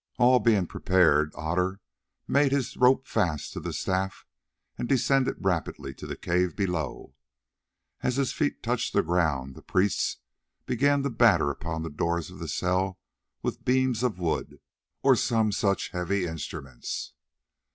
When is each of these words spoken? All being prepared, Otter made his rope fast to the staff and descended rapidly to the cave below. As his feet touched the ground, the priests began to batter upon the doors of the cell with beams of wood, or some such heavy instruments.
All 0.17 0.39
being 0.39 0.65
prepared, 0.65 1.31
Otter 1.35 1.79
made 2.27 2.51
his 2.51 2.75
rope 2.75 3.05
fast 3.05 3.53
to 3.53 3.59
the 3.59 3.71
staff 3.71 4.25
and 4.75 4.89
descended 4.89 5.35
rapidly 5.45 5.93
to 5.93 6.07
the 6.07 6.15
cave 6.15 6.55
below. 6.55 7.13
As 8.01 8.15
his 8.15 8.33
feet 8.33 8.63
touched 8.63 8.93
the 8.93 9.03
ground, 9.03 9.53
the 9.53 9.61
priests 9.61 10.17
began 10.65 11.03
to 11.03 11.11
batter 11.11 11.51
upon 11.51 11.83
the 11.83 11.91
doors 11.91 12.31
of 12.31 12.39
the 12.39 12.47
cell 12.47 12.97
with 13.43 13.63
beams 13.63 14.01
of 14.01 14.17
wood, 14.17 14.59
or 15.03 15.15
some 15.15 15.51
such 15.51 15.89
heavy 15.89 16.25
instruments. 16.25 17.13